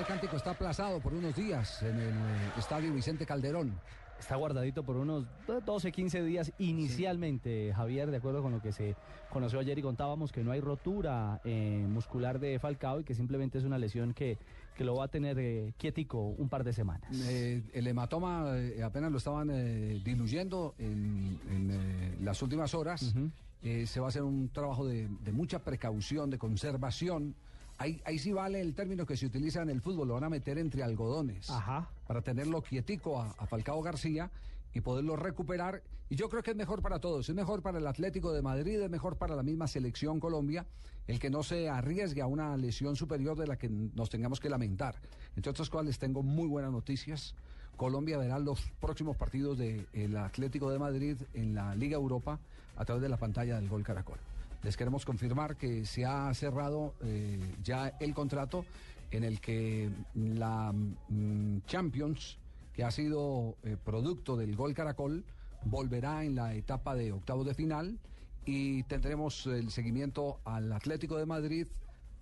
[0.00, 3.78] Este cántico está aplazado por unos días en el eh, estadio Vicente Calderón.
[4.18, 5.26] Está guardadito por unos
[5.66, 8.96] 12, 15 días inicialmente, Javier, de acuerdo con lo que se
[9.28, 13.58] conoció ayer y contábamos que no hay rotura eh, muscular de Falcao y que simplemente
[13.58, 14.38] es una lesión que,
[14.74, 17.10] que lo va a tener eh, quietico un par de semanas.
[17.28, 23.14] Eh, el hematoma eh, apenas lo estaban eh, diluyendo en, en, las últimas horas.
[23.62, 27.34] Eh, se va a hacer un trabajo de, de mucha precaución, de conservación.
[27.80, 30.28] Ahí, ahí sí vale el término que se utiliza en el fútbol, lo van a
[30.28, 31.48] meter entre algodones.
[31.48, 31.88] Ajá.
[32.06, 34.30] Para tenerlo quietico a, a Falcao García
[34.74, 35.82] y poderlo recuperar.
[36.10, 37.26] Y yo creo que es mejor para todos.
[37.26, 40.66] Es mejor para el Atlético de Madrid, es mejor para la misma selección Colombia,
[41.06, 44.50] el que no se arriesgue a una lesión superior de la que nos tengamos que
[44.50, 44.96] lamentar.
[45.34, 47.34] Entre otras cosas, les tengo muy buenas noticias.
[47.78, 52.38] Colombia verá los próximos partidos del Atlético de Madrid en la Liga Europa
[52.76, 54.18] a través de la pantalla del Gol Caracol.
[54.62, 58.64] Les queremos confirmar que se ha cerrado eh, ya el contrato
[59.10, 62.38] en el que la mm, Champions,
[62.72, 65.24] que ha sido eh, producto del Gol Caracol,
[65.64, 67.98] volverá en la etapa de octavos de final
[68.44, 71.66] y tendremos el seguimiento al Atlético de Madrid,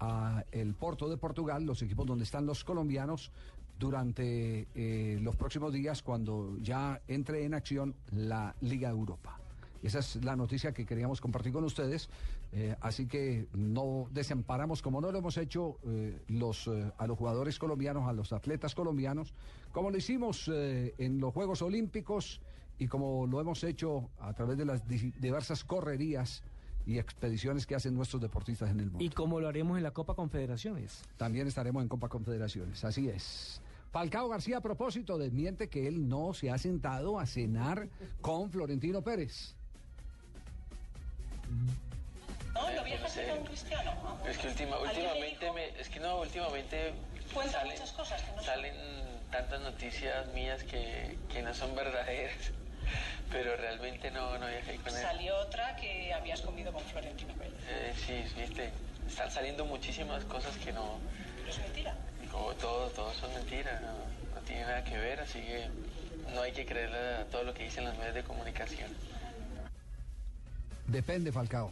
[0.01, 3.33] a el Porto de Portugal, los equipos donde están los colombianos
[3.79, 9.39] durante eh, los próximos días cuando ya entre en acción la Liga Europa.
[9.83, 12.09] Esa es la noticia que queríamos compartir con ustedes.
[12.53, 17.17] Eh, así que no desamparamos, como no lo hemos hecho eh, los, eh, a los
[17.19, 19.35] jugadores colombianos, a los atletas colombianos,
[19.73, 22.41] como lo hicimos en los Juegos Olímpicos
[22.79, 26.43] y como lo hemos hecho a través de las di- diversas correrías
[26.87, 29.05] y expediciones que hacen nuestros deportistas en el mundo.
[29.05, 31.03] Y como lo haremos en la Copa Confederaciones.
[31.19, 33.61] También estaremos en Copa Confederaciones, así es.
[33.91, 37.89] Falcao García, a propósito, desmiente que él no se ha sentado a cenar
[38.21, 39.55] con Florentino Pérez.
[42.55, 43.93] No, lo viajas con Cristiano.
[44.03, 44.29] ¿no?
[44.31, 46.95] Es que última- ¿Alguien le últimamente, me, es que no, últimamente
[47.51, 48.45] salen, muchas cosas que no son.
[48.45, 48.75] salen
[49.31, 52.35] tantas noticias mías que, que no son verdaderas,
[53.31, 55.03] pero realmente no, no viajé con él.
[55.03, 57.55] Salió otra que habías comido con Florentino Pérez.
[57.69, 58.73] Eh, sí, viste,
[59.07, 60.99] están saliendo muchísimas cosas que no,
[61.39, 61.95] Pero es mentira.
[62.33, 63.93] como todo, todo son mentiras, no,
[64.35, 65.69] no tiene nada que ver, así que
[66.35, 68.91] no hay que creerle a todo lo que dicen los medios de comunicación.
[70.89, 71.71] Depende, Falcao.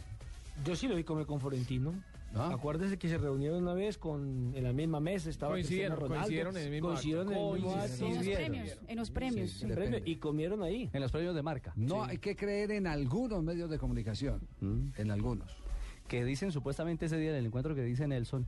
[0.65, 1.93] Yo sí lo vi comer con Florentino.
[2.35, 2.51] Ah.
[2.53, 6.23] Acuérdese que se reunieron una vez con en la misma mesa, estaba Coincidieron, Cristiano Ronaldo.
[6.25, 8.05] coincidieron en el mismo coincidieron en el mismo acto.
[8.05, 9.49] En los premios, en los premios.
[9.51, 9.65] Sí, sí.
[9.65, 10.11] En premio, Depende.
[10.11, 10.89] y comieron ahí.
[10.93, 11.73] En los premios de marca.
[11.75, 14.89] No hay que creer en algunos medios de comunicación, Mm.
[14.97, 15.55] en algunos.
[16.07, 18.45] Que dicen supuestamente ese día del encuentro que dice Nelson